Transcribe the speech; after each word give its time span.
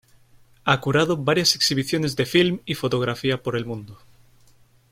Ha 0.63 0.81
curado 0.81 1.15
varias 1.15 1.53
exhibiciones 1.55 2.15
de 2.15 2.25
film 2.25 2.59
y 2.65 2.73
fotografía 2.73 3.43
por 3.43 3.55
el 3.55 3.67
mundo. 3.67 3.99